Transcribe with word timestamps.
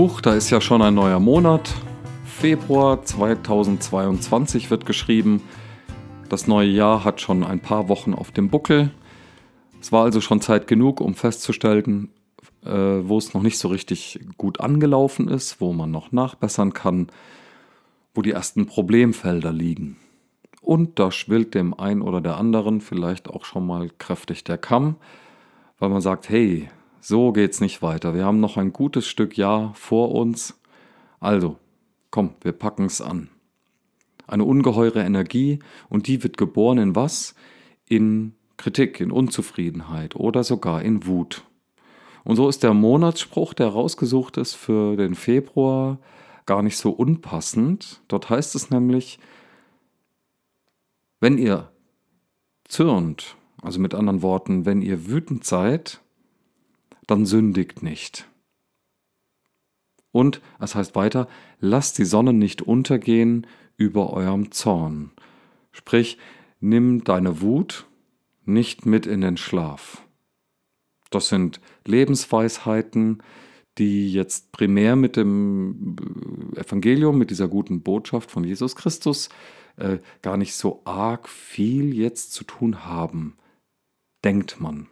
Huch, 0.00 0.22
da 0.22 0.32
ist 0.32 0.48
ja 0.48 0.62
schon 0.62 0.80
ein 0.80 0.94
neuer 0.94 1.20
Monat. 1.20 1.74
Februar 2.24 3.04
2022 3.04 4.70
wird 4.70 4.86
geschrieben. 4.86 5.42
Das 6.30 6.46
neue 6.46 6.70
Jahr 6.70 7.04
hat 7.04 7.20
schon 7.20 7.44
ein 7.44 7.60
paar 7.60 7.90
Wochen 7.90 8.14
auf 8.14 8.30
dem 8.30 8.48
Buckel. 8.48 8.92
Es 9.78 9.92
war 9.92 10.04
also 10.04 10.22
schon 10.22 10.40
Zeit 10.40 10.66
genug, 10.66 11.02
um 11.02 11.14
festzustellen, 11.14 12.08
äh, 12.64 12.70
wo 12.70 13.18
es 13.18 13.34
noch 13.34 13.42
nicht 13.42 13.58
so 13.58 13.68
richtig 13.68 14.20
gut 14.38 14.58
angelaufen 14.60 15.28
ist, 15.28 15.60
wo 15.60 15.74
man 15.74 15.90
noch 15.90 16.12
nachbessern 16.12 16.72
kann, 16.72 17.08
wo 18.14 18.22
die 18.22 18.32
ersten 18.32 18.64
Problemfelder 18.64 19.52
liegen. 19.52 19.98
Und 20.62 20.98
da 20.98 21.10
schwillt 21.10 21.54
dem 21.54 21.78
einen 21.78 22.00
oder 22.00 22.22
der 22.22 22.38
anderen 22.38 22.80
vielleicht 22.80 23.28
auch 23.28 23.44
schon 23.44 23.66
mal 23.66 23.90
kräftig 23.98 24.44
der 24.44 24.56
Kamm, 24.56 24.96
weil 25.78 25.90
man 25.90 26.00
sagt, 26.00 26.30
hey, 26.30 26.70
so 27.00 27.32
geht's 27.32 27.60
nicht 27.60 27.82
weiter. 27.82 28.14
Wir 28.14 28.24
haben 28.24 28.40
noch 28.40 28.56
ein 28.56 28.72
gutes 28.72 29.06
Stück 29.06 29.36
Jahr 29.36 29.74
vor 29.74 30.14
uns. 30.14 30.60
Also, 31.18 31.56
komm, 32.10 32.34
wir 32.42 32.52
packen's 32.52 33.00
an. 33.00 33.28
Eine 34.26 34.44
ungeheure 34.44 35.02
Energie 35.02 35.58
und 35.88 36.06
die 36.06 36.22
wird 36.22 36.36
geboren 36.36 36.78
in 36.78 36.94
was? 36.94 37.34
In 37.86 38.34
Kritik, 38.56 39.00
in 39.00 39.10
Unzufriedenheit 39.10 40.14
oder 40.14 40.44
sogar 40.44 40.82
in 40.82 41.06
Wut. 41.06 41.44
Und 42.24 42.36
so 42.36 42.48
ist 42.48 42.62
der 42.62 42.74
Monatsspruch, 42.74 43.54
der 43.54 43.68
rausgesucht 43.68 44.36
ist 44.36 44.54
für 44.54 44.96
den 44.96 45.14
Februar, 45.14 45.98
gar 46.46 46.62
nicht 46.62 46.76
so 46.76 46.90
unpassend. 46.90 48.02
Dort 48.08 48.28
heißt 48.28 48.54
es 48.54 48.70
nämlich, 48.70 49.18
wenn 51.20 51.38
ihr 51.38 51.70
zürnt, 52.64 53.36
also 53.62 53.80
mit 53.80 53.94
anderen 53.94 54.22
Worten, 54.22 54.66
wenn 54.66 54.82
ihr 54.82 55.06
wütend 55.06 55.44
seid, 55.44 56.00
dann 57.10 57.26
sündigt 57.26 57.82
nicht. 57.82 58.28
Und 60.12 60.40
es 60.58 60.74
heißt 60.74 60.94
weiter, 60.94 61.28
lasst 61.60 61.98
die 61.98 62.04
Sonne 62.04 62.32
nicht 62.32 62.62
untergehen 62.62 63.46
über 63.76 64.12
eurem 64.12 64.50
Zorn. 64.50 65.12
Sprich, 65.72 66.18
nimm 66.60 67.04
deine 67.04 67.40
Wut 67.40 67.86
nicht 68.44 68.86
mit 68.86 69.06
in 69.06 69.20
den 69.20 69.36
Schlaf. 69.36 70.06
Das 71.10 71.28
sind 71.28 71.60
Lebensweisheiten, 71.86 73.22
die 73.78 74.12
jetzt 74.12 74.52
primär 74.52 74.96
mit 74.96 75.16
dem 75.16 75.96
Evangelium, 76.56 77.18
mit 77.18 77.30
dieser 77.30 77.48
guten 77.48 77.82
Botschaft 77.82 78.30
von 78.30 78.44
Jesus 78.44 78.76
Christus 78.76 79.28
äh, 79.76 79.98
gar 80.22 80.36
nicht 80.36 80.54
so 80.54 80.82
arg 80.84 81.28
viel 81.28 81.94
jetzt 81.94 82.32
zu 82.32 82.44
tun 82.44 82.84
haben, 82.84 83.36
denkt 84.24 84.60
man. 84.60 84.88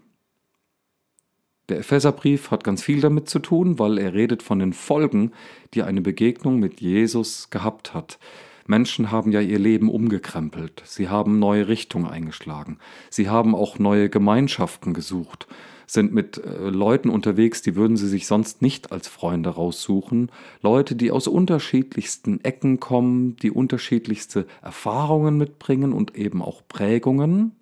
Der 1.68 1.80
Epheserbrief 1.80 2.50
hat 2.50 2.64
ganz 2.64 2.82
viel 2.82 3.00
damit 3.00 3.28
zu 3.28 3.40
tun, 3.40 3.78
weil 3.78 3.98
er 3.98 4.14
redet 4.14 4.42
von 4.42 4.58
den 4.58 4.72
Folgen, 4.72 5.32
die 5.74 5.82
eine 5.82 6.00
Begegnung 6.00 6.58
mit 6.58 6.80
Jesus 6.80 7.50
gehabt 7.50 7.92
hat. 7.92 8.18
Menschen 8.66 9.10
haben 9.10 9.32
ja 9.32 9.40
ihr 9.40 9.58
Leben 9.58 9.88
umgekrempelt, 9.88 10.82
sie 10.84 11.08
haben 11.08 11.38
neue 11.38 11.68
Richtungen 11.68 12.06
eingeschlagen, 12.06 12.78
sie 13.08 13.30
haben 13.30 13.54
auch 13.54 13.78
neue 13.78 14.10
Gemeinschaften 14.10 14.92
gesucht, 14.92 15.48
sind 15.86 16.12
mit 16.12 16.36
äh, 16.36 16.68
Leuten 16.68 17.08
unterwegs, 17.08 17.62
die 17.62 17.76
würden 17.76 17.96
sie 17.96 18.08
sich 18.08 18.26
sonst 18.26 18.60
nicht 18.60 18.92
als 18.92 19.08
Freunde 19.08 19.48
raussuchen, 19.50 20.30
Leute, 20.60 20.96
die 20.96 21.10
aus 21.10 21.26
unterschiedlichsten 21.26 22.44
Ecken 22.44 22.78
kommen, 22.78 23.36
die 23.36 23.50
unterschiedlichste 23.50 24.46
Erfahrungen 24.60 25.38
mitbringen 25.38 25.94
und 25.94 26.14
eben 26.14 26.42
auch 26.42 26.60
Prägungen, 26.68 27.52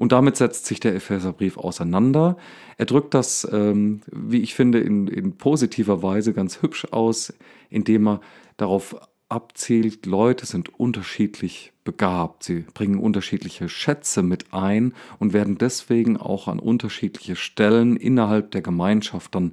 und 0.00 0.12
damit 0.12 0.36
setzt 0.36 0.64
sich 0.64 0.80
der 0.80 0.94
Epheserbrief 0.94 1.58
auseinander. 1.58 2.38
Er 2.78 2.86
drückt 2.86 3.12
das, 3.12 3.46
ähm, 3.52 4.00
wie 4.10 4.40
ich 4.40 4.54
finde, 4.54 4.80
in, 4.80 5.06
in 5.08 5.36
positiver 5.36 6.02
Weise 6.02 6.32
ganz 6.32 6.62
hübsch 6.62 6.86
aus, 6.90 7.34
indem 7.68 8.08
er 8.08 8.20
darauf 8.56 8.96
abzielt, 9.28 10.06
Leute 10.06 10.46
sind 10.46 10.80
unterschiedlich 10.80 11.74
begabt, 11.84 12.44
sie 12.44 12.64
bringen 12.72 12.98
unterschiedliche 12.98 13.68
Schätze 13.68 14.22
mit 14.22 14.54
ein 14.54 14.94
und 15.18 15.34
werden 15.34 15.58
deswegen 15.58 16.16
auch 16.16 16.48
an 16.48 16.60
unterschiedliche 16.60 17.36
Stellen 17.36 17.96
innerhalb 17.96 18.52
der 18.52 18.62
Gemeinschaft 18.62 19.34
dann 19.34 19.52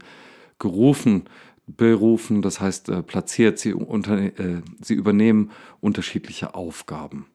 gerufen, 0.60 1.26
berufen, 1.66 2.42
das 2.42 2.62
heißt 2.62 2.88
äh, 2.88 3.04
platziert, 3.04 3.60
sie, 3.60 3.74
unter, 3.74 4.18
äh, 4.18 4.62
sie 4.82 4.94
übernehmen 4.94 5.52
unterschiedliche 5.82 6.56
Aufgaben. 6.56 7.26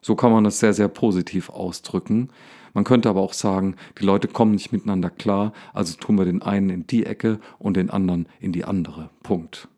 So 0.00 0.16
kann 0.16 0.32
man 0.32 0.44
das 0.44 0.60
sehr, 0.60 0.72
sehr 0.72 0.88
positiv 0.88 1.50
ausdrücken. 1.50 2.30
Man 2.72 2.84
könnte 2.84 3.08
aber 3.08 3.20
auch 3.20 3.32
sagen, 3.32 3.76
die 3.98 4.04
Leute 4.04 4.28
kommen 4.28 4.52
nicht 4.52 4.72
miteinander 4.72 5.10
klar, 5.10 5.52
also 5.72 5.96
tun 5.96 6.16
wir 6.16 6.24
den 6.24 6.42
einen 6.42 6.70
in 6.70 6.86
die 6.86 7.04
Ecke 7.04 7.40
und 7.58 7.76
den 7.76 7.90
anderen 7.90 8.26
in 8.38 8.52
die 8.52 8.64
andere. 8.64 9.10
Punkt. 9.22 9.68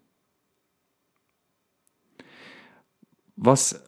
Was 3.36 3.82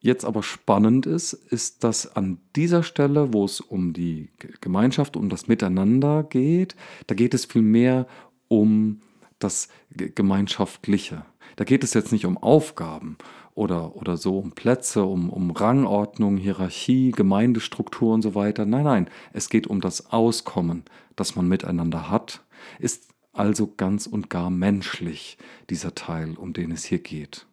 jetzt 0.00 0.24
aber 0.24 0.42
spannend 0.42 1.06
ist, 1.06 1.32
ist, 1.32 1.84
dass 1.84 2.14
an 2.14 2.38
dieser 2.56 2.82
Stelle, 2.82 3.32
wo 3.32 3.44
es 3.44 3.60
um 3.60 3.92
die 3.92 4.30
Gemeinschaft, 4.60 5.16
um 5.16 5.28
das 5.28 5.48
Miteinander 5.48 6.24
geht, 6.24 6.76
da 7.06 7.14
geht 7.14 7.34
es 7.34 7.44
vielmehr 7.44 8.06
um 8.48 9.00
das 9.38 9.68
Gemeinschaftliche. 9.90 11.24
Da 11.56 11.64
geht 11.64 11.84
es 11.84 11.94
jetzt 11.94 12.12
nicht 12.12 12.26
um 12.26 12.36
Aufgaben 12.36 13.16
oder, 13.58 13.96
oder 13.96 14.16
so 14.16 14.38
um 14.38 14.52
Plätze, 14.52 15.02
um, 15.04 15.30
um 15.30 15.50
Rangordnung, 15.50 16.36
Hierarchie, 16.36 17.10
Gemeindestruktur 17.10 18.14
und 18.14 18.22
so 18.22 18.36
weiter. 18.36 18.64
Nein, 18.64 18.84
nein, 18.84 19.10
es 19.32 19.48
geht 19.48 19.66
um 19.66 19.80
das 19.80 20.12
Auskommen, 20.12 20.84
das 21.16 21.34
man 21.34 21.48
miteinander 21.48 22.08
hat, 22.08 22.42
ist 22.78 23.08
also 23.32 23.66
ganz 23.76 24.06
und 24.06 24.30
gar 24.30 24.48
menschlich, 24.50 25.38
dieser 25.70 25.96
Teil, 25.96 26.36
um 26.36 26.52
den 26.52 26.70
es 26.70 26.84
hier 26.84 27.00
geht. 27.00 27.46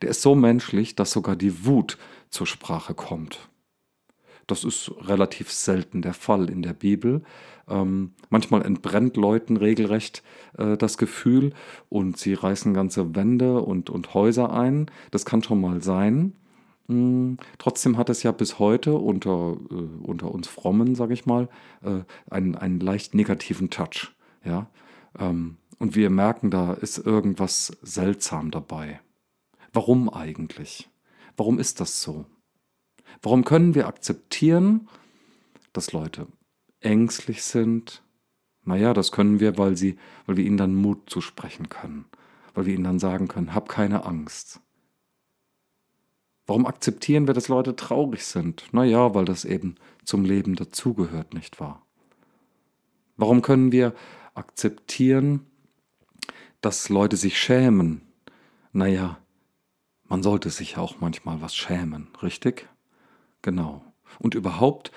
Der 0.00 0.08
ist 0.08 0.22
so 0.22 0.34
menschlich, 0.34 0.96
dass 0.96 1.10
sogar 1.10 1.36
die 1.36 1.66
Wut 1.66 1.98
zur 2.30 2.46
Sprache 2.46 2.94
kommt. 2.94 3.50
Das 4.46 4.64
ist 4.64 4.90
relativ 5.00 5.50
selten 5.50 6.02
der 6.02 6.14
Fall 6.14 6.50
in 6.50 6.62
der 6.62 6.74
Bibel. 6.74 7.22
Ähm, 7.68 8.12
manchmal 8.28 8.62
entbrennt 8.62 9.16
Leuten 9.16 9.56
regelrecht 9.56 10.22
äh, 10.58 10.76
das 10.76 10.98
Gefühl 10.98 11.52
und 11.88 12.18
sie 12.18 12.34
reißen 12.34 12.74
ganze 12.74 13.14
Wände 13.14 13.62
und, 13.62 13.90
und 13.90 14.14
Häuser 14.14 14.52
ein. 14.52 14.90
Das 15.10 15.24
kann 15.24 15.42
schon 15.42 15.60
mal 15.60 15.82
sein. 15.82 16.34
Mm, 16.88 17.34
trotzdem 17.58 17.96
hat 17.96 18.10
es 18.10 18.22
ja 18.22 18.32
bis 18.32 18.58
heute 18.58 18.94
unter, 18.94 19.56
äh, 19.70 20.04
unter 20.06 20.30
uns 20.30 20.48
Frommen, 20.48 20.94
sage 20.94 21.14
ich 21.14 21.24
mal, 21.24 21.48
äh, 21.82 22.00
einen, 22.30 22.54
einen 22.54 22.80
leicht 22.80 23.14
negativen 23.14 23.70
Touch. 23.70 24.12
Ja? 24.44 24.68
Ähm, 25.18 25.56
und 25.78 25.96
wir 25.96 26.10
merken, 26.10 26.50
da 26.50 26.74
ist 26.74 26.98
irgendwas 26.98 27.76
seltsam 27.82 28.50
dabei. 28.50 29.00
Warum 29.72 30.08
eigentlich? 30.08 30.90
Warum 31.36 31.58
ist 31.58 31.80
das 31.80 32.00
so? 32.00 32.26
Warum 33.22 33.44
können 33.44 33.74
wir 33.74 33.86
akzeptieren, 33.86 34.88
dass 35.72 35.92
Leute 35.92 36.26
ängstlich 36.80 37.42
sind? 37.42 38.02
Naja, 38.64 38.94
das 38.94 39.12
können 39.12 39.40
wir, 39.40 39.58
weil, 39.58 39.76
sie, 39.76 39.98
weil 40.26 40.36
wir 40.36 40.44
ihnen 40.44 40.56
dann 40.56 40.74
Mut 40.74 41.10
zusprechen 41.10 41.68
können, 41.68 42.06
weil 42.54 42.66
wir 42.66 42.74
ihnen 42.74 42.84
dann 42.84 42.98
sagen 42.98 43.28
können, 43.28 43.54
hab 43.54 43.68
keine 43.68 44.04
Angst. 44.06 44.60
Warum 46.46 46.66
akzeptieren 46.66 47.26
wir, 47.26 47.34
dass 47.34 47.48
Leute 47.48 47.74
traurig 47.74 48.24
sind? 48.24 48.66
Naja, 48.72 49.14
weil 49.14 49.24
das 49.24 49.44
eben 49.44 49.76
zum 50.04 50.24
Leben 50.24 50.56
dazugehört, 50.56 51.32
nicht 51.32 51.58
wahr? 51.58 51.86
Warum 53.16 53.42
können 53.42 53.72
wir 53.72 53.94
akzeptieren, 54.34 55.46
dass 56.60 56.88
Leute 56.88 57.16
sich 57.16 57.38
schämen? 57.38 58.02
Naja, 58.72 59.18
man 60.04 60.22
sollte 60.22 60.50
sich 60.50 60.76
auch 60.76 61.00
manchmal 61.00 61.40
was 61.40 61.54
schämen, 61.54 62.08
richtig? 62.22 62.68
Genau. 63.44 63.84
Und 64.18 64.34
überhaupt 64.34 64.90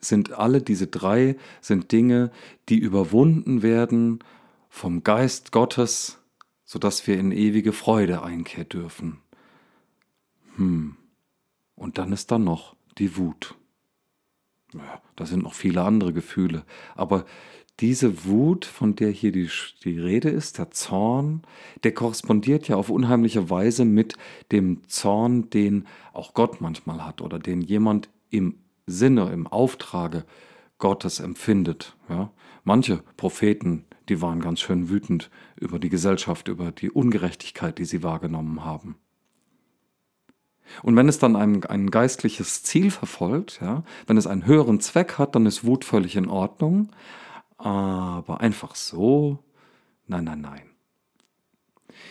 sind 0.00 0.32
alle 0.32 0.60
diese 0.60 0.88
drei 0.88 1.36
sind 1.60 1.92
Dinge, 1.92 2.32
die 2.68 2.78
überwunden 2.78 3.62
werden 3.62 4.18
vom 4.68 5.04
Geist 5.04 5.52
Gottes, 5.52 6.18
sodass 6.64 7.06
wir 7.06 7.16
in 7.16 7.30
ewige 7.30 7.72
Freude 7.72 8.24
einkehren 8.24 8.68
dürfen. 8.68 9.18
Hm. 10.56 10.96
Und 11.76 11.98
dann 11.98 12.10
ist 12.10 12.32
da 12.32 12.40
noch 12.40 12.74
die 12.98 13.16
Wut. 13.16 13.54
Ja, 14.74 15.00
da 15.14 15.24
sind 15.24 15.44
noch 15.44 15.54
viele 15.54 15.82
andere 15.82 16.12
Gefühle, 16.12 16.64
aber 16.96 17.24
diese 17.80 18.24
Wut, 18.26 18.64
von 18.64 18.94
der 18.94 19.10
hier 19.10 19.32
die, 19.32 19.48
die 19.84 19.98
Rede 19.98 20.28
ist, 20.28 20.58
der 20.58 20.70
Zorn, 20.70 21.42
der 21.84 21.92
korrespondiert 21.92 22.68
ja 22.68 22.76
auf 22.76 22.90
unheimliche 22.90 23.50
Weise 23.50 23.84
mit 23.84 24.14
dem 24.52 24.86
Zorn, 24.88 25.50
den 25.50 25.86
auch 26.12 26.34
Gott 26.34 26.60
manchmal 26.60 27.04
hat 27.04 27.20
oder 27.20 27.38
den 27.38 27.60
jemand 27.60 28.08
im 28.30 28.58
Sinne, 28.86 29.30
im 29.32 29.46
Auftrage 29.46 30.24
Gottes 30.78 31.20
empfindet. 31.20 31.96
Ja? 32.08 32.30
Manche 32.64 33.02
Propheten, 33.16 33.84
die 34.08 34.20
waren 34.20 34.40
ganz 34.40 34.60
schön 34.60 34.88
wütend 34.88 35.30
über 35.56 35.78
die 35.78 35.88
Gesellschaft, 35.88 36.48
über 36.48 36.72
die 36.72 36.90
Ungerechtigkeit, 36.90 37.78
die 37.78 37.84
sie 37.84 38.02
wahrgenommen 38.02 38.64
haben. 38.64 38.96
Und 40.82 40.96
wenn 40.96 41.08
es 41.08 41.18
dann 41.18 41.36
ein, 41.36 41.64
ein 41.64 41.90
geistliches 41.90 42.62
Ziel 42.62 42.90
verfolgt, 42.90 43.60
ja, 43.60 43.82
wenn 44.06 44.16
es 44.16 44.26
einen 44.26 44.46
höheren 44.46 44.80
Zweck 44.80 45.18
hat, 45.18 45.34
dann 45.34 45.46
ist 45.46 45.64
Wut 45.64 45.84
völlig 45.84 46.16
in 46.16 46.28
Ordnung. 46.28 46.90
Aber 47.62 48.40
einfach 48.40 48.74
so, 48.74 49.38
Nein, 50.12 50.24
nein, 50.24 50.40
nein. 50.42 50.62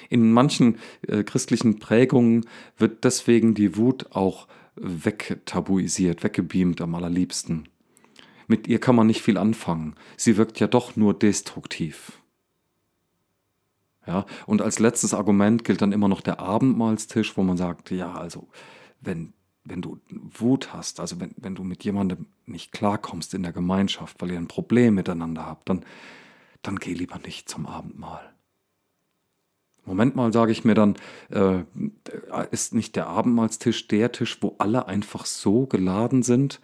In 0.10 0.32
manchen 0.32 0.78
äh, 1.08 1.24
christlichen 1.24 1.80
Prägungen 1.80 2.46
wird 2.78 3.04
deswegen 3.04 3.54
die 3.54 3.78
Wut 3.78 4.12
auch 4.12 4.48
wegtabuisiert, 4.76 6.24
weggebeamt 6.24 6.82
am 6.82 6.96
allerliebsten. 6.96 7.68
Mit 8.48 8.68
ihr 8.68 8.80
kann 8.80 8.96
man 8.96 9.08
nicht 9.08 9.22
viel 9.22 9.38
anfangen. 9.38 9.96
Sie 10.18 10.38
wirkt 10.38 10.60
ja 10.60 10.68
doch 10.68 10.96
nur 10.96 11.14
destruktiv. 11.14 12.22
Ja, 14.08 14.26
und 14.48 14.64
als 14.64 14.80
letztes 14.80 15.14
Argument 15.14 15.64
gilt 15.64 15.82
dann 15.82 15.92
immer 15.92 16.08
noch 16.08 16.22
der 16.22 16.40
Abendmahlstisch, 16.40 17.38
wo 17.38 17.44
man 17.44 17.56
sagt, 17.56 17.92
ja, 17.92 18.14
also 18.14 18.48
wenn, 19.00 19.34
wenn 19.64 19.82
du 19.82 20.00
Wut 20.10 20.74
hast, 20.74 21.00
also 21.00 21.20
wenn, 21.20 21.34
wenn 21.38 21.56
du 21.56 21.64
mit 21.64 21.84
jemandem 21.84 22.26
nicht 22.46 22.72
klarkommst 22.72 23.34
in 23.34 23.44
der 23.44 23.54
Gemeinschaft, 23.54 24.22
weil 24.22 24.32
ihr 24.32 24.38
ein 24.38 24.48
Problem 24.48 24.96
miteinander 24.96 25.46
habt, 25.46 25.70
dann, 25.70 25.86
dann 26.62 26.78
geh 26.78 26.94
lieber 26.94 27.20
nicht 27.20 27.48
zum 27.48 27.66
Abendmahl. 27.68 28.32
Moment 29.86 30.16
mal, 30.16 30.32
sage 30.32 30.52
ich 30.52 30.64
mir 30.64 30.76
dann, 30.76 30.96
äh, 31.30 31.64
ist 32.52 32.74
nicht 32.74 32.96
der 32.96 33.08
Abendmahlstisch 33.08 33.88
der 33.88 34.12
Tisch, 34.12 34.38
wo 34.42 34.56
alle 34.60 34.88
einfach 34.88 35.26
so 35.26 35.66
geladen 35.66 36.22
sind, 36.24 36.62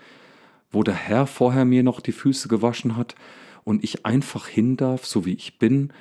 wo 0.71 0.83
der 0.83 0.93
Herr 0.93 1.25
vorher 1.25 1.65
mir 1.65 1.83
noch 1.83 1.99
die 1.99 2.11
Füße 2.11 2.47
gewaschen 2.47 2.95
hat 2.95 3.15
und 3.63 3.83
ich 3.83 4.05
einfach 4.05 4.47
hin 4.47 4.77
darf, 4.77 5.05
so 5.05 5.25
wie 5.25 5.33
ich 5.33 5.57
bin. 5.57 5.91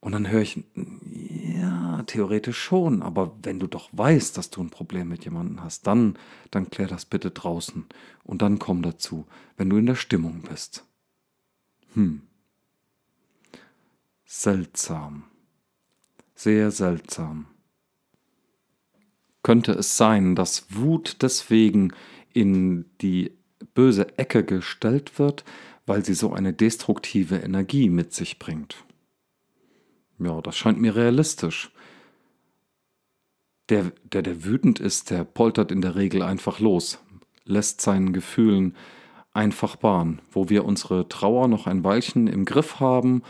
Und 0.00 0.12
dann 0.12 0.28
höre 0.28 0.42
ich, 0.42 0.64
ja, 0.74 1.71
theoretisch 2.06 2.58
schon, 2.58 3.02
aber 3.02 3.36
wenn 3.42 3.58
du 3.58 3.66
doch 3.66 3.88
weißt, 3.92 4.36
dass 4.36 4.50
du 4.50 4.62
ein 4.62 4.70
Problem 4.70 5.08
mit 5.08 5.24
jemandem 5.24 5.62
hast, 5.62 5.86
dann, 5.86 6.18
dann 6.50 6.70
klär 6.70 6.88
das 6.88 7.04
bitte 7.04 7.30
draußen 7.30 7.86
und 8.24 8.42
dann 8.42 8.58
komm 8.58 8.82
dazu, 8.82 9.26
wenn 9.56 9.70
du 9.70 9.76
in 9.76 9.86
der 9.86 9.94
Stimmung 9.94 10.42
bist. 10.42 10.84
Hm. 11.94 12.22
Seltsam 14.24 15.24
sehr 16.42 16.70
seltsam. 16.70 17.46
Könnte 19.42 19.72
es 19.72 19.96
sein, 19.96 20.34
dass 20.34 20.66
Wut 20.70 21.18
deswegen 21.22 21.92
in 22.32 22.84
die 23.00 23.32
böse 23.74 24.18
Ecke 24.18 24.44
gestellt 24.44 25.18
wird, 25.18 25.44
weil 25.86 26.04
sie 26.04 26.14
so 26.14 26.32
eine 26.32 26.52
destruktive 26.52 27.36
Energie 27.36 27.88
mit 27.88 28.12
sich 28.12 28.38
bringt? 28.38 28.84
Ja, 30.18 30.40
das 30.40 30.56
scheint 30.56 30.80
mir 30.80 30.94
realistisch. 30.94 31.72
Der, 33.72 33.92
der, 34.04 34.22
der 34.22 34.44
wütend 34.44 34.80
ist, 34.80 35.10
der 35.10 35.24
poltert 35.24 35.72
in 35.72 35.80
der 35.80 35.96
Regel 35.96 36.22
einfach 36.22 36.60
los, 36.60 36.98
lässt 37.44 37.80
seinen 37.80 38.12
Gefühlen 38.12 38.76
einfach 39.32 39.76
Bahn, 39.76 40.20
wo 40.30 40.50
wir 40.50 40.64
unsere 40.64 41.08
Trauer 41.08 41.48
noch 41.48 41.66
ein 41.66 41.82
Weilchen 41.82 42.26
im 42.26 42.44
Griff 42.44 42.80
haben 42.80 43.22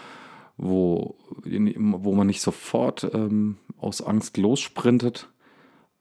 wo, 0.57 1.17
wo 1.45 2.15
man 2.15 2.27
nicht 2.27 2.41
sofort 2.41 3.11
ähm, 3.13 3.57
aus 3.79 4.01
Angst 4.01 4.37
lossprintet 4.37 5.29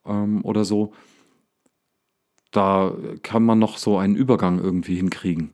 ähm, 0.05 0.43
oder 0.43 0.65
so, 0.65 0.93
da 2.51 2.93
kann 3.23 3.43
man 3.43 3.59
noch 3.59 3.77
so 3.77 3.97
einen 3.97 4.15
Übergang 4.15 4.59
irgendwie 4.59 4.95
hinkriegen. 4.95 5.51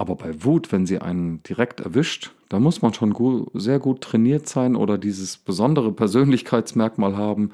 Aber 0.00 0.16
bei 0.16 0.42
Wut, 0.44 0.72
wenn 0.72 0.86
sie 0.86 0.98
einen 0.98 1.42
direkt 1.42 1.80
erwischt, 1.80 2.32
da 2.48 2.58
muss 2.58 2.80
man 2.80 2.94
schon 2.94 3.12
gut, 3.12 3.50
sehr 3.52 3.78
gut 3.78 4.00
trainiert 4.00 4.48
sein 4.48 4.74
oder 4.74 4.96
dieses 4.96 5.36
besondere 5.36 5.92
Persönlichkeitsmerkmal 5.92 7.18
haben, 7.18 7.50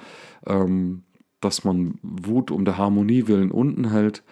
ähm, 0.46 1.02
dass 1.40 1.64
man 1.64 1.98
Wut 2.02 2.52
um 2.52 2.64
der 2.64 2.78
Harmonie 2.78 3.26
willen 3.26 3.50
unten 3.50 3.90
hält. 3.90 4.22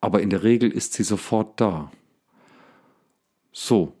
Aber 0.00 0.22
in 0.22 0.30
der 0.30 0.44
Regel 0.44 0.70
ist 0.70 0.92
sie 0.92 1.02
sofort 1.02 1.60
da. 1.60 1.90
So, 3.50 3.92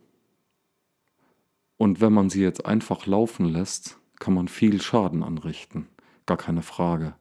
und 1.76 2.00
wenn 2.00 2.12
man 2.12 2.30
sie 2.30 2.42
jetzt 2.42 2.64
einfach 2.64 3.06
laufen 3.06 3.44
lässt, 3.44 3.98
kann 4.20 4.34
man 4.34 4.46
viel 4.46 4.80
Schaden 4.80 5.24
anrichten. 5.24 5.88
Gar 6.26 6.36
keine 6.36 6.62
Frage. 6.62 7.16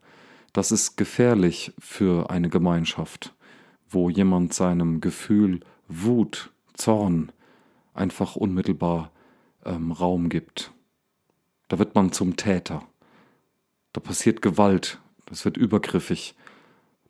Das 0.54 0.72
ist 0.72 0.98
gefährlich 0.98 1.74
für 1.80 2.30
eine 2.30 2.50
Gemeinschaft, 2.50 3.34
wo 3.90 4.12
jemand 4.12 4.54
seinem 4.54 5.02
Gefühl 5.02 5.62
Wut, 5.88 6.52
Zorn 6.74 7.32
einfach 7.94 8.36
unmittelbar 8.36 9.12
ähm, 9.66 9.92
Raum 9.92 10.30
gibt. 10.30 10.72
Da 11.68 11.80
wird 11.80 11.96
man 11.96 12.12
zum 12.12 12.38
Täter. 12.38 12.84
Da 13.94 14.00
passiert 14.00 14.42
Gewalt. 14.42 15.00
Das 15.26 15.44
wird 15.44 15.58
übergriffig. 15.58 16.36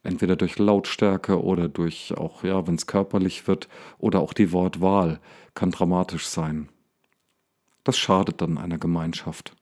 Entweder 0.03 0.35
durch 0.35 0.57
Lautstärke 0.57 1.43
oder 1.43 1.67
durch 1.67 2.15
auch, 2.17 2.43
ja, 2.43 2.65
wenn 2.65 2.75
es 2.75 2.87
körperlich 2.87 3.47
wird, 3.47 3.67
oder 3.97 4.21
auch 4.21 4.33
die 4.33 4.53
Wortwahl 4.53 5.19
kann 5.53 5.71
dramatisch 5.71 6.27
sein. 6.27 6.69
Das 7.83 7.97
schadet 7.97 8.41
dann 8.41 8.57
einer 8.57 8.77
Gemeinschaft. 8.77 9.53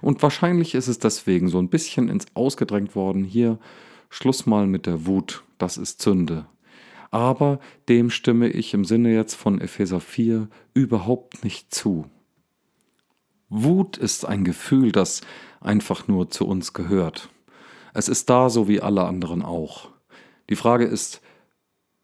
Und 0.00 0.22
wahrscheinlich 0.22 0.74
ist 0.74 0.88
es 0.88 0.98
deswegen 0.98 1.48
so 1.48 1.58
ein 1.58 1.68
bisschen 1.68 2.08
ins 2.08 2.26
Ausgedrängt 2.34 2.94
worden, 2.94 3.24
hier 3.24 3.58
Schluss 4.08 4.46
mal 4.46 4.66
mit 4.66 4.86
der 4.86 5.06
Wut, 5.06 5.44
das 5.58 5.76
ist 5.76 6.02
Sünde. 6.02 6.46
Aber 7.10 7.58
dem 7.88 8.10
stimme 8.10 8.48
ich 8.48 8.72
im 8.72 8.84
Sinne 8.84 9.12
jetzt 9.12 9.34
von 9.34 9.60
Epheser 9.60 10.00
4 10.00 10.48
überhaupt 10.74 11.44
nicht 11.44 11.74
zu. 11.74 12.06
Wut 13.48 13.96
ist 13.96 14.24
ein 14.24 14.44
Gefühl, 14.44 14.92
das 14.92 15.22
einfach 15.60 16.06
nur 16.06 16.30
zu 16.30 16.46
uns 16.46 16.72
gehört. 16.72 17.28
Es 17.92 18.08
ist 18.08 18.30
da 18.30 18.48
so 18.48 18.68
wie 18.68 18.80
alle 18.80 19.04
anderen 19.04 19.42
auch. 19.42 19.90
Die 20.48 20.56
Frage 20.56 20.84
ist, 20.84 21.20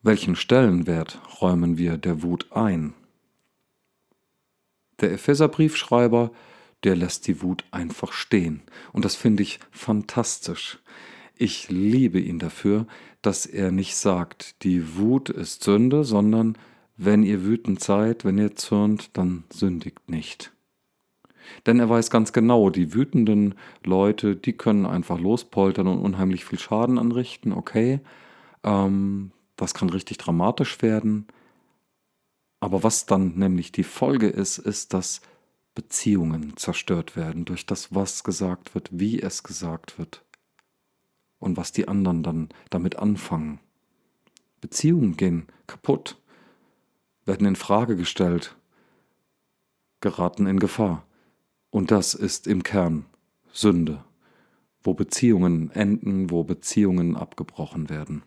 welchen 0.03 0.35
Stellenwert 0.35 1.21
räumen 1.41 1.79
wir 1.79 1.99
der 1.99 2.23
Wut 2.23 2.53
ein? 2.53 2.95
Der 5.01 5.13
Epheserbriefschreiber, 5.13 6.33
der 6.85 6.97
lässt 6.97 7.27
die 7.29 7.43
Wut 7.43 7.65
einfach 7.71 8.13
stehen. 8.13 8.63
Und 8.93 9.05
das 9.05 9.15
finde 9.15 9.43
ich 9.43 9.61
fantastisch. 9.71 10.79
Ich 11.37 11.69
liebe 11.69 12.19
ihn 12.19 12.39
dafür, 12.39 12.87
dass 13.27 13.45
er 13.45 13.73
nicht 13.73 13.97
sagt, 13.97 14.63
die 14.63 14.97
Wut 14.97 15.31
ist 15.31 15.65
Sünde, 15.65 16.05
sondern 16.05 16.57
wenn 16.97 17.25
ihr 17.25 17.45
wütend 17.45 17.83
seid, 17.83 18.25
wenn 18.25 18.39
ihr 18.39 18.55
zürnt, 18.55 19.17
dann 19.17 19.45
sündigt 19.53 20.09
nicht. 20.09 20.53
Denn 21.67 21.81
er 21.81 21.91
weiß 21.91 22.11
ganz 22.11 22.33
genau, 22.33 22.71
die 22.71 22.95
wütenden 22.95 23.57
Leute, 23.85 24.37
die 24.37 24.53
können 24.53 24.87
einfach 24.87 25.19
lospoltern 25.19 25.89
und 25.89 25.99
unheimlich 25.99 26.45
viel 26.45 26.59
Schaden 26.59 26.99
anrichten, 26.99 27.53
okay. 27.53 28.01
Ähm, 28.63 29.33
das 29.57 29.75
kann 29.75 29.91
richtig 29.91 30.19
dramatisch 30.19 30.81
werden. 30.83 31.27
Aber 32.61 32.83
was 32.83 33.07
dann 33.07 33.35
nämlich 33.37 33.73
die 33.73 33.85
Folge 33.85 34.29
ist, 34.29 34.59
ist, 34.59 34.95
dass 34.95 35.21
Beziehungen 35.75 36.57
zerstört 36.57 37.17
werden 37.17 37.45
durch 37.45 37.67
das, 37.67 37.95
was 37.95 38.25
gesagt 38.25 38.75
wird, 38.75 38.89
wie 38.93 39.21
es 39.21 39.43
gesagt 39.43 39.99
wird 39.99 40.26
und 41.47 41.57
was 41.57 41.73
die 41.73 41.89
anderen 41.89 42.23
dann 42.23 42.49
damit 42.71 42.97
anfangen. 42.97 43.61
Beziehungen 44.61 45.17
gehen 45.17 45.47
kaputt, 45.67 46.21
werden 47.25 47.47
in 47.47 47.57
Frage 47.57 47.97
gestellt, 47.97 48.57
geraten 50.01 50.47
in 50.47 50.59
Gefahr. 50.59 51.07
Und 51.71 51.91
das 51.91 52.15
ist 52.15 52.47
im 52.47 52.63
Kern 52.63 53.07
Sünde, 53.53 54.05
wo 54.83 54.95
Beziehungen 54.95 55.71
enden, 55.71 56.31
wo 56.31 56.43
Beziehungen 56.43 57.17
abgebrochen 57.17 57.89
werden. 57.89 58.23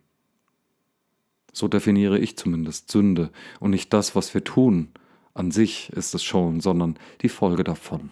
So 1.51 1.67
definiere 1.67 2.19
ich 2.19 2.38
zumindest 2.38 2.89
Sünde 2.89 3.31
und 3.59 3.71
nicht 3.71 3.91
das, 3.91 4.15
was 4.15 4.33
wir 4.33 4.43
tun. 4.43 4.89
An 5.33 5.51
sich 5.51 5.91
ist 5.91 6.13
es 6.15 6.23
schon, 6.23 6.61
sondern 6.61 6.97
die 7.21 7.29
Folge 7.29 7.63
davon. 7.63 8.11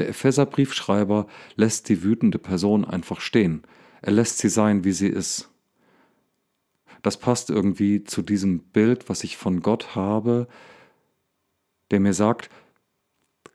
Der 0.00 0.08
Epheserbriefschreiber 0.08 1.26
lässt 1.56 1.90
die 1.90 2.02
wütende 2.02 2.38
Person 2.38 2.86
einfach 2.86 3.20
stehen. 3.20 3.64
Er 4.00 4.12
lässt 4.12 4.38
sie 4.38 4.48
sein, 4.48 4.82
wie 4.82 4.92
sie 4.92 5.08
ist. 5.08 5.50
Das 7.02 7.18
passt 7.18 7.50
irgendwie 7.50 8.02
zu 8.04 8.22
diesem 8.22 8.60
Bild, 8.60 9.10
was 9.10 9.24
ich 9.24 9.36
von 9.36 9.60
Gott 9.60 9.94
habe, 9.94 10.48
der 11.90 12.00
mir 12.00 12.14
sagt, 12.14 12.48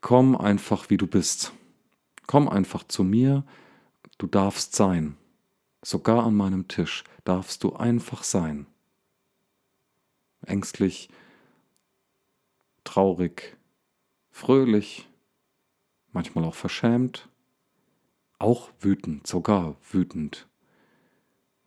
komm 0.00 0.36
einfach, 0.36 0.88
wie 0.88 0.96
du 0.96 1.08
bist. 1.08 1.52
Komm 2.28 2.48
einfach 2.48 2.84
zu 2.84 3.02
mir, 3.02 3.44
du 4.16 4.28
darfst 4.28 4.76
sein. 4.76 5.16
Sogar 5.82 6.24
an 6.24 6.36
meinem 6.36 6.68
Tisch 6.68 7.02
darfst 7.24 7.64
du 7.64 7.74
einfach 7.74 8.22
sein. 8.22 8.66
Ängstlich, 10.42 11.08
traurig, 12.84 13.56
fröhlich, 14.30 15.08
manchmal 16.16 16.46
auch 16.46 16.54
verschämt, 16.54 17.28
auch 18.38 18.70
wütend, 18.80 19.26
sogar 19.26 19.76
wütend. 19.90 20.48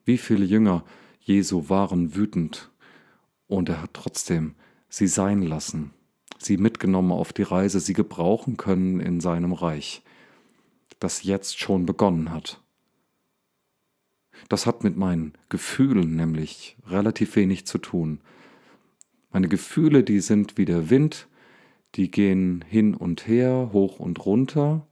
Wie 0.06 0.18
viele 0.18 0.44
Jünger 0.44 0.84
Jesu 1.22 1.70
waren 1.70 2.16
wütend 2.16 2.72
und 3.46 3.70
er 3.70 3.84
hat 3.84 3.94
trotzdem 3.94 4.56
sie 4.90 5.06
sein 5.06 5.44
lassen, 5.44 5.94
sie 6.40 6.58
mitgenommen 6.58 7.12
auf 7.12 7.32
die 7.32 7.44
Reise, 7.44 7.80
sie 7.80 7.94
gebrauchen 7.94 8.58
können 8.58 9.00
in 9.00 9.22
seinem 9.22 9.54
Reich, 9.54 10.02
das 11.00 11.22
jetzt 11.22 11.60
schon 11.60 11.86
begonnen 11.86 12.32
hat. 12.32 12.60
Das 14.48 14.66
hat 14.66 14.84
mit 14.84 14.98
meinen 14.98 15.34
Gefühlen 15.50 16.16
nämlich 16.16 16.76
relativ 16.88 17.36
wenig 17.36 17.68
zu 17.68 17.78
tun. 17.78 18.20
Meine 19.32 19.48
Gefühle, 19.48 20.04
die 20.04 20.22
sind 20.22 20.58
wie 20.58 20.66
der 20.66 20.90
Wind, 20.90 21.28
die 21.96 22.12
gehen 22.12 22.64
hin 22.68 22.94
und 22.94 23.28
her, 23.28 23.70
hoch 23.74 24.00
und 24.00 24.26
runter. 24.26 24.88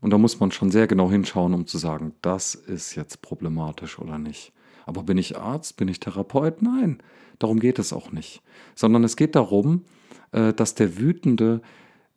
Und 0.00 0.10
da 0.10 0.18
muss 0.18 0.40
man 0.40 0.50
schon 0.50 0.70
sehr 0.70 0.86
genau 0.86 1.10
hinschauen, 1.10 1.54
um 1.54 1.66
zu 1.66 1.78
sagen, 1.78 2.14
das 2.22 2.54
ist 2.54 2.96
jetzt 2.96 3.22
problematisch 3.22 3.98
oder 3.98 4.18
nicht. 4.18 4.52
Aber 4.84 5.04
bin 5.04 5.16
ich 5.16 5.38
Arzt? 5.38 5.76
Bin 5.76 5.86
ich 5.86 6.00
Therapeut? 6.00 6.60
Nein, 6.60 6.98
darum 7.38 7.60
geht 7.60 7.78
es 7.78 7.92
auch 7.92 8.10
nicht. 8.10 8.42
Sondern 8.74 9.04
es 9.04 9.16
geht 9.16 9.36
darum, 9.36 9.84
äh, 10.32 10.52
dass 10.52 10.74
der 10.74 10.98
Wütende 10.98 11.62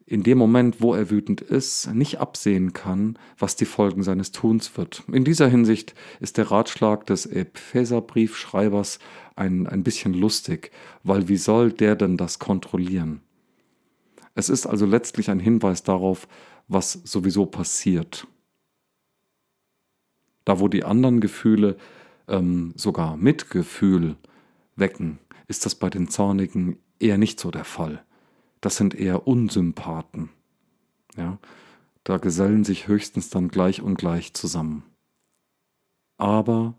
in 0.08 0.22
dem 0.22 0.38
Moment, 0.38 0.82
wo 0.82 0.94
er 0.94 1.10
wütend 1.10 1.42
ist, 1.42 1.92
nicht 1.94 2.20
absehen 2.20 2.74
kann, 2.74 3.18
was 3.40 3.56
die 3.56 3.66
Folgen 3.66 4.04
seines 4.04 4.32
Tuns 4.32 4.78
wird. 4.78 5.04
In 5.12 5.24
dieser 5.24 5.48
Hinsicht 5.48 5.96
ist 6.20 6.38
der 6.38 6.52
Ratschlag 6.52 7.08
des 7.08 7.26
Epheserbriefschreibers 7.26 9.00
ein, 9.36 9.66
ein 9.66 9.84
bisschen 9.84 10.14
lustig, 10.14 10.72
weil 11.04 11.28
wie 11.28 11.38
soll 11.38 11.72
der 11.72 11.96
denn 11.96 12.18
das 12.18 12.38
kontrollieren? 12.38 13.22
Es 14.36 14.50
ist 14.50 14.68
also 14.68 14.86
letztlich 14.86 15.32
ein 15.32 15.40
Hinweis 15.40 15.82
darauf, 15.82 16.28
was 16.68 16.94
sowieso 17.04 17.48
passiert. 17.48 18.28
Da 20.44 20.60
wo 20.60 20.68
die 20.68 20.84
anderen 20.84 21.20
Gefühle 21.20 21.78
ähm, 22.28 22.74
sogar 22.76 23.18
Mitgefühl 23.18 24.18
wecken, 24.76 25.18
ist 25.48 25.66
das 25.66 25.74
bei 25.74 25.90
den 25.90 26.10
Zornigen 26.10 26.78
eher 27.00 27.18
nicht 27.18 27.40
so 27.40 27.50
der 27.50 27.64
Fall 27.64 28.04
das 28.66 28.78
sind 28.78 28.96
eher 28.96 29.28
Unsympathen. 29.28 30.30
Ja, 31.16 31.38
da 32.04 32.18
gesellen 32.18 32.64
sich 32.64 32.88
höchstens 32.88 33.30
dann 33.30 33.50
gleich 33.50 33.84
und 33.84 33.96
gleich 33.96 34.34
zusammen. 34.34 34.82
Aber 36.18 36.74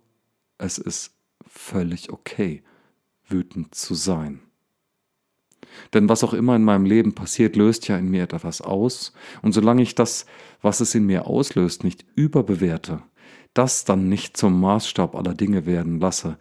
es 0.58 0.78
ist 0.78 1.14
völlig 1.46 2.10
okay, 2.10 2.64
wütend 3.28 3.76
zu 3.76 3.94
sein. 3.94 4.40
Denn 5.94 6.08
was 6.08 6.24
auch 6.24 6.34
immer 6.34 6.56
in 6.56 6.64
meinem 6.64 6.86
Leben 6.86 7.14
passiert, 7.14 7.54
löst 7.54 7.86
ja 7.86 7.96
in 7.96 8.10
mir 8.10 8.24
etwas 8.24 8.60
aus. 8.62 9.12
Und 9.42 9.52
solange 9.52 9.82
ich 9.82 9.94
das, 9.94 10.26
was 10.62 10.80
es 10.80 10.92
in 10.96 11.06
mir 11.06 11.26
auslöst, 11.26 11.84
nicht 11.84 12.04
überbewerte, 12.16 13.00
das 13.54 13.84
dann 13.84 14.08
nicht 14.08 14.36
zum 14.36 14.60
Maßstab 14.60 15.14
aller 15.14 15.34
Dinge 15.34 15.66
werden 15.66 16.00
lasse, 16.00 16.36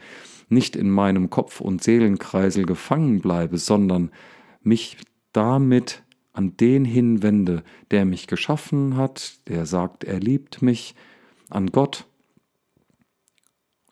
nicht 0.50 0.75
in 0.75 0.90
meinem 0.90 1.30
Kopf- 1.30 1.62
und 1.62 1.84
Seelenkreisel 1.84 2.66
gefangen 2.66 3.22
bleibe, 3.22 3.60
sondern 3.60 4.10
mich 4.64 4.98
damit 5.36 6.04
an 6.34 6.58
den 6.58 6.86
hinwende, 6.86 7.63
der 7.92 8.06
mich 8.06 8.27
geschaffen 8.27 8.98
hat, 8.98 9.48
der 9.48 9.65
sagt, 9.65 10.04
er 10.04 10.20
liebt 10.20 10.62
mich, 10.62 10.96
an 11.50 11.72
Gott, 11.72 12.06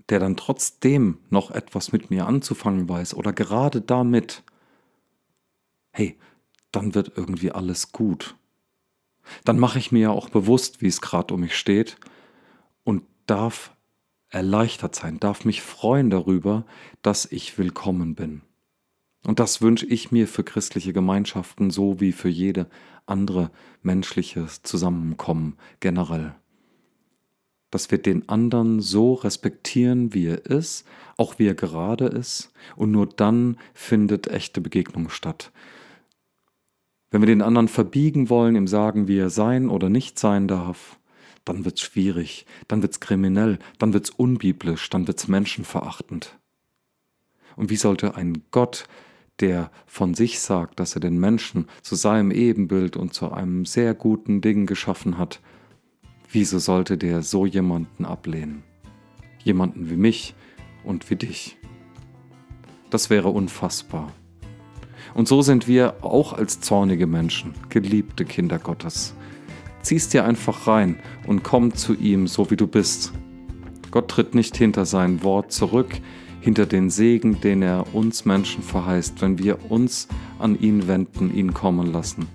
der 0.09 0.19
dann 0.19 0.35
trotzdem 0.35 1.19
noch 1.29 1.51
etwas 1.51 1.91
mit 1.91 2.09
mir 2.09 2.27
anzufangen 2.27 2.89
weiß 2.89 3.13
oder 3.13 3.31
gerade 3.31 3.81
damit, 3.81 4.43
hey, 5.91 6.17
dann 6.71 6.95
wird 6.95 7.13
irgendwie 7.15 7.51
alles 7.51 7.91
gut. 7.91 8.35
Dann 9.45 9.59
mache 9.59 9.79
ich 9.79 9.91
mir 9.91 10.01
ja 10.01 10.09
auch 10.09 10.29
bewusst, 10.29 10.81
wie 10.81 10.87
es 10.87 11.01
gerade 11.01 11.33
um 11.33 11.41
mich 11.41 11.55
steht 11.55 11.97
und 12.83 13.03
darf 13.25 13.73
erleichtert 14.29 14.95
sein, 14.95 15.19
darf 15.19 15.45
mich 15.45 15.61
freuen 15.61 16.09
darüber, 16.09 16.65
dass 17.01 17.25
ich 17.25 17.57
willkommen 17.57 18.15
bin. 18.15 18.41
Und 19.25 19.39
das 19.39 19.61
wünsche 19.61 19.85
ich 19.85 20.11
mir 20.11 20.27
für 20.27 20.43
christliche 20.43 20.93
Gemeinschaften 20.93 21.69
so 21.71 21.99
wie 21.99 22.11
für 22.11 22.29
jede 22.29 22.67
andere 23.05 23.51
menschliche 23.81 24.47
Zusammenkommen 24.63 25.57
generell. 25.79 26.35
Dass 27.71 27.89
wir 27.89 27.97
den 27.97 28.27
anderen 28.29 28.81
so 28.81 29.13
respektieren, 29.13 30.13
wie 30.13 30.27
er 30.27 30.45
ist, 30.45 30.85
auch 31.17 31.39
wie 31.39 31.47
er 31.47 31.55
gerade 31.55 32.05
ist, 32.05 32.51
und 32.75 32.91
nur 32.91 33.07
dann 33.07 33.57
findet 33.73 34.27
echte 34.27 34.61
Begegnung 34.61 35.09
statt. 35.09 35.51
Wenn 37.09 37.21
wir 37.21 37.27
den 37.27 37.41
anderen 37.41 37.67
verbiegen 37.67 38.29
wollen, 38.29 38.55
ihm 38.55 38.67
sagen, 38.67 39.07
wie 39.07 39.17
er 39.17 39.29
sein 39.29 39.69
oder 39.69 39.89
nicht 39.89 40.19
sein 40.19 40.47
darf, 40.47 40.99
dann 41.45 41.65
wird's 41.65 41.81
schwierig, 41.81 42.45
dann 42.67 42.81
wird's 42.81 42.99
kriminell, 42.99 43.59
dann 43.77 43.93
wird's 43.93 44.09
unbiblisch, 44.09 44.89
dann 44.89 45.07
wird's 45.07 45.27
menschenverachtend. 45.27 46.37
Und 47.55 47.69
wie 47.69 47.75
sollte 47.75 48.15
ein 48.15 48.43
Gott, 48.51 48.85
der 49.39 49.71
von 49.85 50.13
sich 50.13 50.39
sagt, 50.39 50.79
dass 50.79 50.95
er 50.95 51.01
den 51.01 51.19
Menschen 51.19 51.67
zu 51.81 51.95
seinem 51.95 52.31
Ebenbild 52.31 52.95
und 52.95 53.13
zu 53.13 53.31
einem 53.31 53.65
sehr 53.65 53.93
guten 53.93 54.41
Ding 54.41 54.65
geschaffen 54.65 55.17
hat, 55.17 55.41
wieso 56.31 56.59
sollte 56.59 56.97
der 56.97 57.21
so 57.21 57.45
jemanden 57.45 58.05
ablehnen? 58.05 58.63
Jemanden 59.43 59.89
wie 59.89 59.97
mich 59.97 60.35
und 60.83 61.09
wie 61.09 61.15
dich. 61.15 61.57
Das 62.89 63.09
wäre 63.09 63.29
unfassbar. 63.29 64.11
Und 65.13 65.27
so 65.27 65.41
sind 65.41 65.67
wir 65.67 66.03
auch 66.03 66.33
als 66.33 66.59
zornige 66.61 67.07
Menschen, 67.07 67.53
geliebte 67.69 68.25
Kinder 68.25 68.59
Gottes. 68.59 69.15
Ziehst 69.81 70.13
dir 70.13 70.25
einfach 70.25 70.67
rein 70.67 70.97
und 71.27 71.43
komm 71.43 71.73
zu 71.73 71.93
ihm, 71.93 72.27
so 72.27 72.49
wie 72.49 72.55
du 72.55 72.67
bist. 72.67 73.11
Gott 73.91 74.09
tritt 74.09 74.33
nicht 74.33 74.55
hinter 74.57 74.85
sein 74.85 75.23
Wort 75.23 75.51
zurück, 75.51 75.99
hinter 76.43 76.65
den 76.65 76.89
Segen, 76.89 77.39
den 77.39 77.61
er 77.61 77.95
uns 77.95 78.25
Menschen 78.25 78.63
verheißt, 78.63 79.21
wenn 79.21 79.39
wir 79.39 79.71
uns 79.71 80.09
an 80.39 80.59
ihn 80.59 80.89
wenden, 80.89 81.33
ihn 81.33 81.53
kommen 81.53 81.93
lassen. 81.93 82.27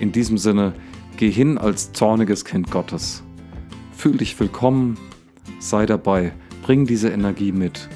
In 0.00 0.12
diesem 0.12 0.36
Sinne, 0.36 0.74
geh 1.16 1.30
hin 1.30 1.56
als 1.56 1.92
zorniges 1.92 2.44
Kind 2.44 2.70
Gottes. 2.70 3.22
Fühl 3.92 4.18
dich 4.18 4.38
willkommen, 4.38 4.98
sei 5.60 5.86
dabei, 5.86 6.32
bring 6.60 6.84
diese 6.84 7.08
Energie 7.08 7.52
mit. 7.52 7.88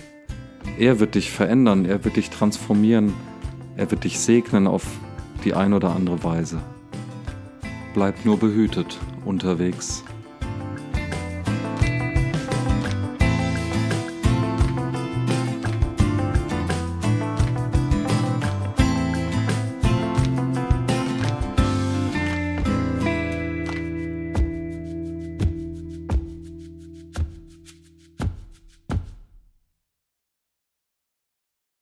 Er 0.79 1.01
wird 1.01 1.17
dich 1.17 1.31
verändern, 1.31 1.85
er 1.85 2.03
wird 2.07 2.17
dich 2.17 2.31
transformieren, 2.31 3.13
er 3.77 3.91
wird 3.91 4.05
dich 4.05 4.19
segnen 4.19 4.67
auf 4.67 4.87
die 5.45 5.53
ein 5.53 5.75
oder 5.75 5.95
andere 5.95 6.25
Weise. 6.25 6.63
Bleib 7.93 8.25
nur 8.25 8.39
behütet 8.39 8.99
unterwegs. 9.27 10.03